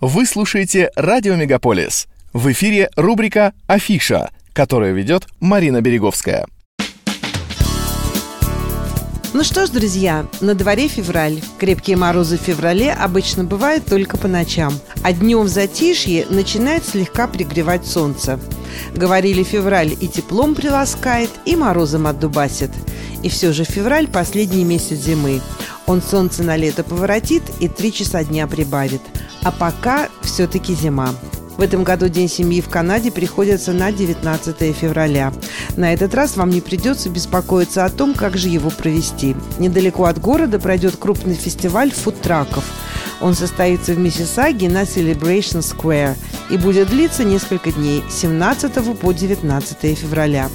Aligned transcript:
Вы 0.00 0.24
слушаете 0.24 0.90
«Радио 0.96 1.34
Мегаполис». 1.34 2.08
В 2.32 2.50
эфире 2.52 2.88
рубрика 2.96 3.52
«Афиша», 3.66 4.30
которую 4.54 4.94
ведет 4.94 5.26
Марина 5.40 5.82
Береговская. 5.82 6.46
Ну 9.34 9.44
что 9.44 9.66
ж, 9.66 9.68
друзья, 9.68 10.26
на 10.40 10.54
дворе 10.54 10.88
февраль. 10.88 11.42
Крепкие 11.58 11.98
морозы 11.98 12.38
в 12.38 12.40
феврале 12.40 12.94
обычно 12.94 13.44
бывают 13.44 13.84
только 13.84 14.16
по 14.16 14.26
ночам, 14.26 14.72
а 15.02 15.12
днем 15.12 15.42
в 15.42 15.48
затишье 15.48 16.24
начинает 16.30 16.86
слегка 16.86 17.28
пригревать 17.28 17.86
солнце. 17.86 18.40
Говорили, 18.96 19.42
февраль 19.42 19.92
и 20.00 20.08
теплом 20.08 20.54
приласкает, 20.54 21.28
и 21.44 21.56
морозом 21.56 22.06
отдубасит. 22.06 22.70
И 23.22 23.28
все 23.28 23.52
же 23.52 23.64
февраль– 23.64 24.08
последний 24.10 24.64
месяц 24.64 24.96
зимы. 24.96 25.42
Он 25.86 26.00
солнце 26.00 26.42
на 26.42 26.56
лето 26.56 26.84
поворотит 26.84 27.42
и 27.60 27.68
три 27.68 27.92
часа 27.92 28.24
дня 28.24 28.46
прибавит. 28.46 29.02
А 29.42 29.50
пока 29.50 30.08
все-таки 30.22 30.74
зима. 30.74 31.14
В 31.56 31.62
этом 31.62 31.84
году 31.84 32.08
День 32.08 32.28
семьи 32.28 32.60
в 32.60 32.68
Канаде 32.68 33.10
приходится 33.10 33.72
на 33.72 33.92
19 33.92 34.74
февраля. 34.74 35.32
На 35.76 35.92
этот 35.92 36.14
раз 36.14 36.36
вам 36.36 36.48
не 36.50 36.60
придется 36.60 37.10
беспокоиться 37.10 37.84
о 37.84 37.90
том, 37.90 38.14
как 38.14 38.36
же 38.36 38.48
его 38.48 38.70
провести. 38.70 39.36
Недалеко 39.58 40.04
от 40.04 40.18
города 40.18 40.58
пройдет 40.58 40.96
крупный 40.96 41.34
фестиваль 41.34 41.90
фудтраков. 41.90 42.64
Он 43.20 43.34
состоится 43.34 43.92
в 43.92 43.98
Миссисаге 43.98 44.70
на 44.70 44.82
Celebration 44.82 45.60
Square 45.60 46.16
и 46.48 46.56
будет 46.56 46.88
длиться 46.88 47.24
несколько 47.24 47.72
дней 47.72 48.02
с 48.08 48.14
17 48.20 48.98
по 48.98 49.12
19 49.12 49.98
февраля. 49.98 50.48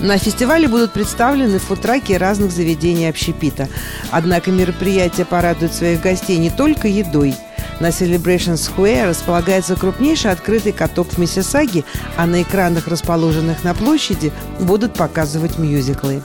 На 0.00 0.18
фестивале 0.18 0.66
будут 0.66 0.92
представлены 0.92 1.58
фудтраки 1.58 2.12
разных 2.14 2.50
заведений 2.50 3.08
общепита. 3.08 3.68
Однако 4.10 4.50
мероприятие 4.50 5.26
порадует 5.26 5.72
своих 5.72 6.00
гостей 6.02 6.38
не 6.38 6.50
только 6.50 6.88
едой– 6.88 7.34
на 7.80 7.88
Celebration 7.88 8.54
Square 8.54 9.08
располагается 9.08 9.76
крупнейший 9.76 10.30
открытый 10.30 10.72
каток 10.72 11.08
в 11.08 11.18
Миссисаге, 11.18 11.84
а 12.16 12.26
на 12.26 12.42
экранах, 12.42 12.88
расположенных 12.88 13.64
на 13.64 13.74
площади, 13.74 14.32
будут 14.60 14.94
показывать 14.94 15.58
мюзиклы. 15.58 16.22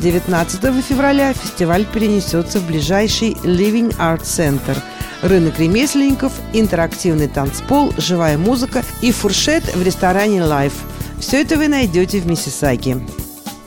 19 0.00 0.84
февраля 0.84 1.32
фестиваль 1.32 1.86
перенесется 1.86 2.60
в 2.60 2.66
ближайший 2.66 3.32
Living 3.44 3.96
Art 3.98 4.22
Center– 4.22 4.76
рынок 5.22 5.58
ремесленников, 5.58 6.32
интерактивный 6.52 7.28
танцпол, 7.28 7.94
живая 7.96 8.36
музыка 8.36 8.84
и 9.00 9.12
фуршет 9.12 9.64
в 9.74 9.82
ресторане 9.82 10.40
Life. 10.40 10.74
Все 11.18 11.40
это 11.40 11.56
вы 11.56 11.68
найдете 11.68 12.20
в 12.20 12.26
Миссисаге. 12.26 12.98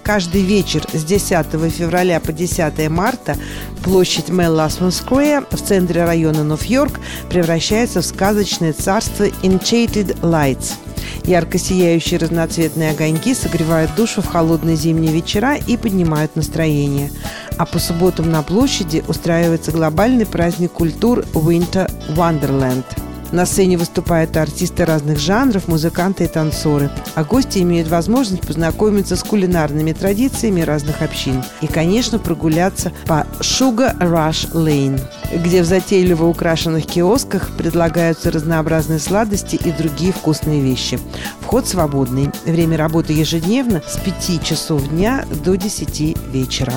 Каждый 0.06 0.44
вечер 0.44 0.86
с 0.94 1.04
10 1.04 1.48
февраля 1.72 2.20
по 2.20 2.32
10 2.32 2.90
марта 2.90 3.36
площадь 3.84 4.30
Мелласмон 4.30 4.92
Сквер 4.92 5.48
в 5.50 5.60
центре 5.60 6.06
района 6.06 6.44
Нов-Йорк 6.44 7.00
превращается 7.28 8.02
в 8.02 8.06
сказочное 8.06 8.72
царство 8.72 9.24
Enchanted 9.24 10.20
Lights– 10.22 10.74
Ярко 11.24 11.58
сияющие 11.58 12.20
разноцветные 12.20 12.92
огоньки 12.92 13.34
согревают 13.34 13.96
душу 13.96 14.22
в 14.22 14.28
холодные 14.28 14.76
зимние 14.76 15.12
вечера 15.12 15.56
и 15.56 15.76
поднимают 15.76 16.36
настроение. 16.36 17.12
А 17.58 17.66
по 17.66 17.80
субботам 17.80 18.30
на 18.30 18.44
площади 18.44 19.04
устраивается 19.08 19.72
глобальный 19.72 20.28
праздник 20.28 20.72
культур 20.74 21.26
Winter 21.34 21.92
Wonderland– 22.10 22.86
на 23.32 23.46
сцене 23.46 23.78
выступают 23.78 24.36
артисты 24.38 24.86
разных 24.86 25.20
жанров, 25.20 25.68
музыканты 25.68 26.26
и 26.26 26.28
танцоры. 26.28 26.90
А 27.16 27.24
гости 27.24 27.60
имеют 27.60 27.88
возможность 27.88 28.46
познакомиться 28.46 29.16
с 29.16 29.24
кулинарными 29.24 29.94
традициями 29.94 30.62
разных 30.62 31.02
общин. 31.02 31.44
И, 31.62 31.68
конечно, 31.68 32.20
прогуляться 32.20 32.92
по 33.06 33.26
Sugar 33.40 33.98
Rush 34.00 34.52
Lane, 34.54 35.02
где 35.34 35.62
в 35.62 35.66
затейливо 35.66 36.26
украшенных 36.26 36.86
киосках 36.86 37.50
предлагаются 37.58 38.32
разнообразные 38.32 39.00
сладости 39.00 39.56
и 39.56 39.72
другие 39.72 40.14
вкусные 40.14 40.62
вещи. 40.62 41.00
Вход 41.42 41.68
свободный. 41.68 42.32
Время 42.46 42.78
работы 42.78 43.14
ежедневно 43.14 43.82
с 43.88 43.98
5 43.98 44.44
часов 44.44 44.88
дня 44.90 45.26
до 45.44 45.56
10 45.56 46.18
вечера. 46.32 46.74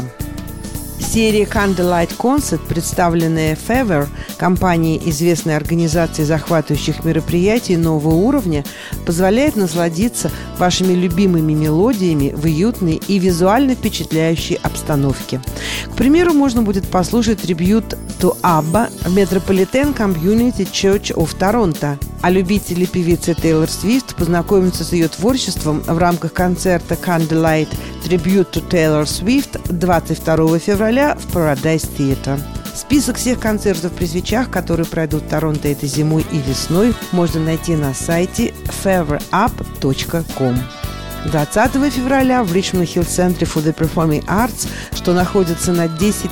Серия 1.01 1.45
Candlelight 1.45 2.17
Concert, 2.17 2.61
представленная 2.69 3.57
Fever, 3.57 4.09
компанией 4.37 5.01
известной 5.11 5.57
организации 5.57 6.25
захватывающих 6.25 7.05
мероприятий 7.05 7.77
нового 7.77 8.15
уровня, 8.15 8.65
позволяет 9.07 9.57
насладиться 9.57 10.31
вашими 10.59 10.93
любимыми 10.93 11.53
мелодиями 11.53 12.33
в 12.37 12.45
уютной 12.45 13.01
и 13.09 13.19
визуально 13.19 13.75
впечатляющей 13.75 14.57
обстановке. 14.57 15.41
К 15.93 15.97
примеру, 15.97 16.33
можно 16.35 16.63
будет 16.63 16.87
послушать 16.89 17.41
трибют 17.41 17.97
to 18.21 18.37
ABBA 18.43 18.91
в 19.09 19.17
Metropolitan 19.17 19.97
Community 19.97 20.69
Church 20.71 21.15
of 21.15 21.39
Toronto, 21.39 21.99
а 22.21 22.31
любители 22.31 22.85
певицы 22.85 23.35
Тейлор 23.35 23.71
Свифт 23.71 24.17
познакомятся 24.17 24.85
с 24.85 24.93
ее 24.93 25.09
творчеством 25.09 25.83
в 25.87 25.99
рамках 25.99 26.33
концерта 26.33 26.95
Candlelight 26.95 27.69
Tribute 28.05 28.51
to 28.53 28.69
Taylor 28.69 29.05
Swift 29.05 29.59
22 29.69 30.59
февраля 30.59 31.17
в 31.17 31.27
Paradise 31.35 31.89
Theatre. 31.97 32.41
Список 32.75 33.17
всех 33.17 33.41
концертов 33.41 33.93
при 33.93 34.07
свечах, 34.07 34.51
которые 34.51 34.87
пройдут 34.87 35.25
в 35.25 35.29
Торонто 35.29 35.69
этой 35.69 35.89
зимой 35.89 36.25
и 36.33 36.39
весной, 36.39 36.95
можно 37.13 37.41
найти 37.41 37.75
на 37.77 37.93
сайте 37.93 38.55
favorup.com. 38.85 40.57
20 41.31 41.93
февраля 41.93 42.43
в 42.43 42.53
Center 42.55 43.43
for 43.43 43.63
the 43.63 43.75
Performing 43.75 44.25
Arts, 44.27 44.69
что 44.95 45.13
находится 45.13 45.73
на 45.73 45.87
10 45.87 46.31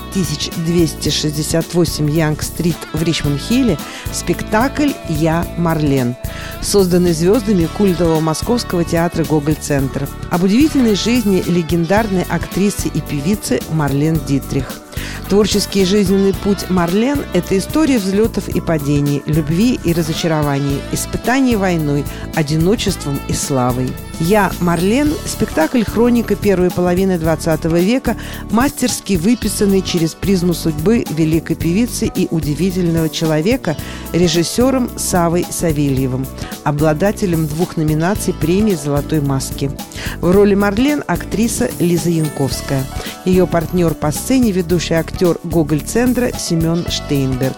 268 0.65 2.11
Янг-стрит 2.11 2.77
в 2.93 3.03
Ричмонд-Хилле, 3.03 3.79
спектакль 4.12 4.93
«Я 5.09 5.47
Марлен», 5.59 6.17
созданный 6.62 7.12
звездами 7.12 7.67
культового 7.67 8.21
московского 8.21 8.84
театра 8.84 9.25
«Гоголь-центр». 9.25 10.09
Об 10.31 10.45
удивительной 10.45 10.95
жизни 10.95 11.43
легендарной 11.47 12.25
актрисы 12.28 12.89
и 12.89 13.01
певицы 13.01 13.61
Марлен 13.71 14.19
Дитрих– 14.27 14.73
Творческий 15.29 15.84
жизненный 15.84 16.34
путь 16.34 16.71
Марлен– 16.71 17.25
это 17.34 17.59
история 17.59 17.99
взлетов 17.99 18.49
и 18.49 18.61
падений, 18.61 19.23
любви 19.27 19.79
и 19.83 19.93
разочарований, 19.93 20.81
испытаний 20.93 21.57
войной, 21.57 22.05
одиночеством 22.34 23.19
и 23.29 23.33
славой. 23.33 23.91
«Я, 24.21 24.51
Марлен»– 24.61 25.12
спектакль 25.27 25.83
хроника 25.83 26.37
первой 26.37 26.71
половины 26.71 27.12
XX 27.12 27.83
века, 27.83 28.17
мастерски 28.51 29.15
выписанный 29.15 29.83
через 29.83 30.15
призму 30.15 30.55
судьбы 30.55 31.05
великой 31.11 31.57
певицы 31.57 32.07
и 32.07 32.28
удивительного 32.31 33.09
человека, 33.09 33.77
режиссером 34.13 34.89
Савой 34.97 35.45
Савельевым, 35.51 36.27
обладателем 36.65 37.47
двух 37.47 37.77
номинаций 37.77 38.33
премии 38.33 38.75
«Золотой 38.75 39.21
маски». 39.21 39.71
В 40.21 40.31
роли 40.31 40.55
Марлен 40.55 41.03
актриса 41.07 41.71
Лиза 41.79 42.11
Янковская. 42.11 42.84
Ее 43.25 43.47
партнер 43.47 43.95
по 43.95 44.12
сцене– 44.12 44.51
ведущий 44.53 44.95
актер 44.95 45.39
Гоголь-центра 45.45 46.31
Семен 46.39 46.87
Штейнберг. 46.89 47.57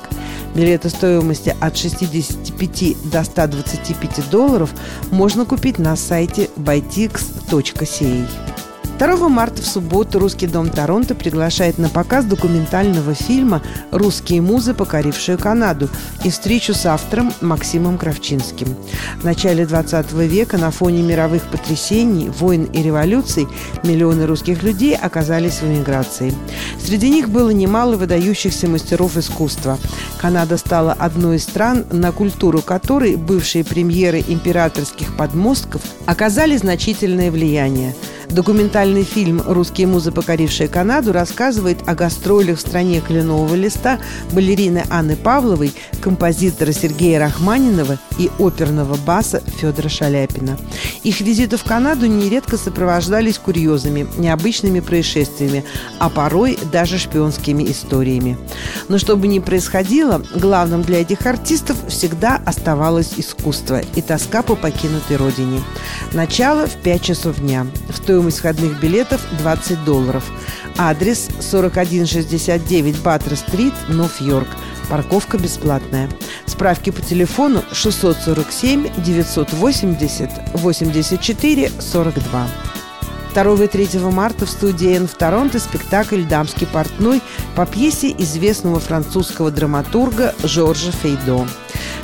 Билеты 0.55 0.89
стоимости 0.89 1.55
от 1.61 1.77
65 1.77 3.11
до 3.11 3.23
125 3.23 4.31
долларов 4.31 4.71
можно 5.11 5.45
купить 5.45 5.79
на 5.79 5.95
сайте 5.97 6.49
bytix.ca. 6.57 8.58
2 8.99 9.29
марта 9.29 9.63
в 9.63 9.67
субботу 9.67 10.19
Русский 10.19 10.49
дом 10.49 10.71
Торонто 10.71 11.15
приглашает 11.15 11.79
на 11.79 11.89
показ 11.89 12.25
документального 12.25 13.15
фильма 13.15 13.63
«Русские 13.93 14.43
музы, 14.43 14.75
покорившие 14.75 15.39
Канаду» 15.39 15.89
и 16.25 16.31
встречу 16.31 16.75
с 16.75 16.85
автором 16.85 17.33
Максимом 17.41 17.97
Кравчинским. 17.97 18.75
В 19.21 19.25
начале 19.25 19.67
20 19.67 20.13
века 20.15 20.59
на 20.59 20.73
фоне 20.73 21.03
мировых 21.03 21.45
потрясений, 21.45 22.29
войн 22.29 22.65
и 22.65 22.83
революций 22.83 23.47
миллионы 23.85 24.27
русских 24.27 24.65
людей 24.65 24.97
оказались 24.97 25.61
в 25.61 25.63
эмиграции. 25.63 26.35
Среди 26.85 27.09
них 27.09 27.29
было 27.29 27.51
немало 27.51 27.97
выдающихся 27.97 28.67
мастеров 28.67 29.17
искусства. 29.17 29.79
Канада 30.21 30.57
стала 30.57 30.93
одной 30.93 31.37
из 31.37 31.45
стран, 31.45 31.87
на 31.93 32.11
культуру 32.11 32.63
которой 32.63 33.15
бывшие 33.15 33.63
премьеры 33.63 34.25
императорских 34.27 35.17
подмостков 35.17 35.83
оказали 36.07 36.57
значительное 36.57 37.31
влияние– 37.31 37.95
Документальный 38.31 39.05
фильм 39.05 39.43
«Русские 39.47 39.87
музы, 39.87 40.13
покорившие 40.13 40.69
Канаду» 40.69 41.13
рассказывает 41.13 41.79
о 41.87 41.95
гастролях 41.95 42.59
в 42.59 42.61
стране 42.61 43.01
кленового 43.01 43.55
листа 43.55 43.99
балерины 44.33 44.85
Анны 44.91 45.17
Павловой, 45.17 45.73
композитора 46.03 46.73
Сергея 46.73 47.21
Рахманинова 47.21 47.99
и 48.19 48.31
оперного 48.39 48.97
баса 48.97 49.43
Федора 49.59 49.89
Шаляпина. 49.89 50.59
Их 51.03 51.21
визиты 51.21 51.57
в 51.57 51.65
Канаду 51.65 52.07
нередко 52.07 52.59
сопровождались 52.59 53.39
курьезами, 53.39 54.07
необычными 54.19 54.81
происшествиями, 54.81 55.65
а 55.99 56.11
порой 56.11 56.59
даже 56.71 56.99
шпионскими 56.99 57.65
историями. 57.65 58.37
Но 58.89 58.99
что 58.99 59.17
бы 59.17 59.27
ни 59.27 59.39
происходило, 59.39 60.23
главным 60.35 60.83
для 60.83 61.01
этих 61.01 61.25
артистов 61.25 61.77
всегда 61.89 62.41
оставалось 62.45 63.15
искусство 63.17 63.81
и 63.95 64.03
тоска 64.03 64.43
по 64.43 64.55
покинутой 64.55 65.17
родине. 65.17 65.63
Начало 66.13 66.67
в 66.67 66.77
5 66.77 67.03
часов 67.03 67.41
дня. 67.41 67.67
В 67.89 68.01
той 68.01 68.18
Стоимость 68.19 68.39
входных 68.41 68.81
билетов 68.81 69.21
20 69.39 69.85
долларов. 69.85 70.25
Адрес 70.77 71.29
4169 71.41 73.01
Баттер-стрит, 73.01 73.73
Нов-Йорк. 73.87 74.49
Парковка 74.91 75.39
бесплатная. 75.39 76.11
Справки 76.45 76.91
по 76.91 77.01
телефону 77.01 77.63
647 77.71 78.89
980 79.05 80.31
84 80.55 81.71
42. 81.79 82.49
2 83.35 83.65
и 83.65 83.69
3 83.69 84.01
марта 84.11 84.47
в 84.47 84.51
студии 84.51 84.97
Н 84.97 85.07
в 85.07 85.15
Торонто 85.15 85.61
спектакль 85.61 86.25
«Дамский 86.25 86.67
портной» 86.67 87.23
по 87.55 87.67
пьесе 87.67 88.13
известного 88.19 88.81
французского 88.81 89.53
драматурга 89.53 90.35
Жоржа 90.43 90.91
Фейдо. 90.91 91.47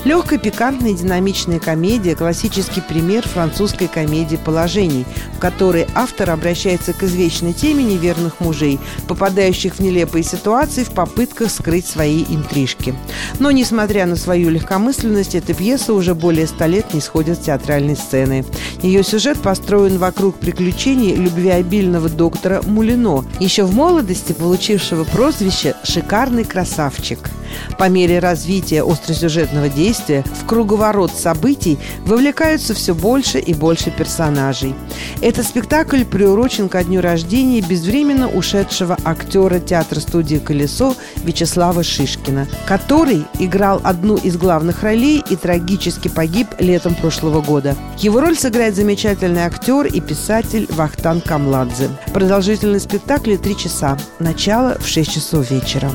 Легкая, 0.05 0.39
пикантная 0.39 0.93
динамичная 0.93 1.59
комедия– 1.59 2.15
классический 2.17 2.83
пример 2.83 3.27
французской 3.27 3.89
комедии 3.89 4.37
положений, 4.37 5.07
в 5.35 5.39
которой 5.39 5.87
автор 5.95 6.31
обращается 6.31 6.93
к 6.93 7.03
извечной 7.05 7.55
теме 7.55 7.83
неверных 7.85 8.39
мужей, 8.39 8.79
попадающих 9.09 9.77
в 9.77 9.81
нелепые 9.81 10.23
ситуации 10.23 10.85
в 10.85 10.91
попытках 10.91 11.51
скрыть 11.51 11.87
свои 11.87 12.23
интрижки. 12.25 12.95
Но, 13.39 13.51
несмотря 13.51 14.05
на 14.05 14.17
свою 14.17 14.51
легкомысленность, 14.51 15.35
эта 15.35 15.55
пьеса 15.55 15.95
уже 15.95 16.15
более 16.15 16.47
ста 16.47 16.67
лет 16.67 16.93
не 16.93 17.01
сходит 17.01 17.39
с 17.39 17.47
театральной 17.47 17.97
сцены. 17.97 18.45
Ее 18.83 19.03
сюжет 19.05 19.41
построен 19.41 19.97
вокруг 19.97 20.37
приключений 20.37 21.15
любвеобильного 21.15 22.11
доктора 22.11 22.61
Мулино, 22.67 23.25
еще 23.41 23.65
в 23.65 23.75
молодости 23.75 24.35
получившего 24.35 25.05
прозвище 25.05 25.75
«Шикарный 25.83 26.45
красавчик». 26.45 27.31
По 27.79 27.89
мере 27.89 28.19
развития 28.19 28.83
остросюжетного 28.83 29.69
действия 29.69 30.25
в 30.43 30.47
круговорот 30.47 31.13
событий 31.13 31.79
вовлекаются 32.05 32.75
все 32.75 32.95
больше 32.95 33.39
и 33.39 33.55
больше 33.55 33.91
персонажей. 33.91 34.75
Этот 35.21 35.47
спектакль 35.47 36.05
приурочен 36.05 36.69
ко 36.69 36.83
дню 36.85 37.01
рождения 37.01 37.61
безвременно 37.61 38.29
ушедшего 38.29 38.97
актера 39.05 39.59
театра-студии 39.59 40.37
«Колесо» 40.37 40.95
Вячеслава 41.17 41.83
Шишкина, 41.83 42.47
который 42.67 43.25
играл 43.39 43.81
одну 43.85 44.17
из 44.17 44.37
главных 44.37 44.83
ролей 44.83 45.23
и 45.29 45.37
трагически 45.37 46.09
погиб 46.09 46.49
летом 46.59 46.95
прошлого 46.95 47.41
года. 47.41 47.77
Его 47.99 48.21
роль 48.21 48.37
сыграет 48.37 48.75
замечательный 48.75 49.43
актер 49.43 49.87
и 49.87 50.01
писатель 50.01 50.67
Вахтан 50.71 51.21
Камладзе. 51.21 51.91
Продолжительность 52.13 52.87
спектакля– 52.87 53.37
три 53.39 53.57
часа. 53.57 53.97
Начало 54.19 54.79
в 54.79 54.87
6 54.87 55.13
часов 55.13 55.51
вечера. 55.51 55.91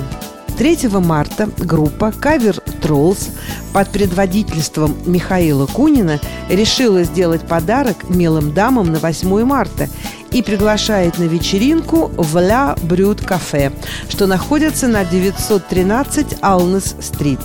3 0.60 0.90
марта 1.00 1.48
группа 1.58 2.10
Cover 2.10 2.62
Trolls 2.82 3.30
под 3.72 3.90
предводительством 3.92 4.94
Михаила 5.06 5.66
Кунина 5.68 6.20
решила 6.50 7.04
сделать 7.04 7.48
подарок 7.48 8.10
милым 8.10 8.54
дамам 8.54 8.92
на 8.92 9.00
8 9.00 9.46
марта 9.46 9.88
и 10.32 10.42
приглашает 10.42 11.18
на 11.18 11.24
вечеринку 11.24 12.12
в 12.16 12.38
Ля 12.40 12.76
Брюд 12.82 13.22
Кафе, 13.22 13.72
что 14.10 14.28
находится 14.28 14.88
на 14.88 15.06
913 15.06 16.38
Алнес-стрит. 16.42 17.40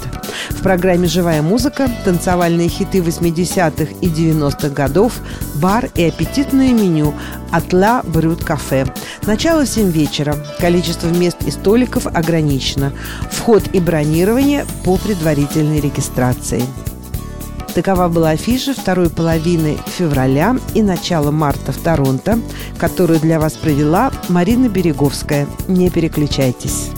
В 0.50 0.62
программе 0.62 1.08
«Живая 1.08 1.42
музыка», 1.42 1.88
танцевальные 2.04 2.68
хиты 2.68 2.98
80-х 2.98 3.94
и 4.00 4.08
90-х 4.08 4.68
годов, 4.70 5.14
бар 5.56 5.88
и 5.94 6.04
аппетитное 6.04 6.72
меню 6.72 7.14
от 7.50 7.72
Ла 7.72 8.02
Брюд 8.04 8.44
Кафе. 8.44 8.86
Начало 9.26 9.64
в 9.64 9.68
7 9.68 9.90
вечера. 9.90 10.36
Количество 10.58 11.08
мест 11.08 11.38
и 11.46 11.50
столиков 11.50 12.06
ограничено. 12.06 12.92
Вход 13.30 13.62
и 13.72 13.80
бронирование 13.80 14.66
по 14.84 14.96
предварительной 14.96 15.80
регистрации. 15.80 16.64
Такова 17.74 18.08
была 18.08 18.30
афиша 18.30 18.72
второй 18.72 19.10
половины 19.10 19.76
февраля 19.86 20.56
и 20.74 20.82
начала 20.82 21.32
марта 21.32 21.72
в 21.72 21.76
Торонто, 21.78 22.38
которую 22.78 23.18
для 23.18 23.40
вас 23.40 23.54
провела 23.54 24.12
Марина 24.28 24.68
Береговская. 24.68 25.48
Не 25.66 25.90
переключайтесь. 25.90 26.90